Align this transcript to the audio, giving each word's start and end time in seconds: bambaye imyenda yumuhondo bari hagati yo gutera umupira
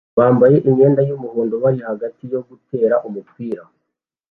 bambaye 0.17 0.57
imyenda 0.69 1.01
yumuhondo 1.09 1.55
bari 1.63 1.79
hagati 1.89 2.23
yo 2.33 2.39
gutera 2.47 2.95
umupira 3.07 3.63